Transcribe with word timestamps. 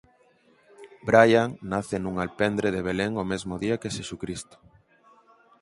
Brian 1.07 1.49
nace 1.71 1.95
nun 1.99 2.15
alpendre 2.25 2.67
de 2.75 2.81
Belén 2.87 3.13
o 3.23 3.25
mesmo 3.31 3.55
día 3.63 3.79
que 3.81 3.93
Xesucristo. 3.97 4.55